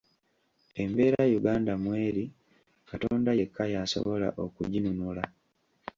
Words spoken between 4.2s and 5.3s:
okuginunula.